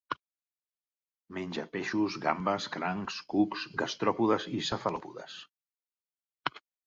[1.35, 5.37] Menja peixos, gambes, crancs, cucs, gastròpodes i cefalòpodes.